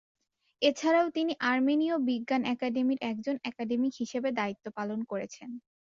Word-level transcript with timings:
এছাড়াও 0.61 1.07
তিনি 1.09 1.33
আর্মেনীয় 1.45 1.95
বিজ্ঞান 2.07 2.41
একাডেমির 2.53 2.99
একজন 3.03 3.35
একাডেমিক 3.43 3.93
হিসেবে 4.01 4.29
দায়িত্ব 4.31 4.65
পালন 4.77 4.99
করেছেন। 5.03 5.49